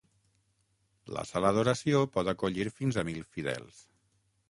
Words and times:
La 1.17 1.25
sala 1.33 1.53
d'oració 1.57 2.01
pot 2.17 2.33
acollir 2.35 2.69
fins 2.81 3.01
a 3.03 3.09
mil 3.11 3.25
fidels. 3.37 3.89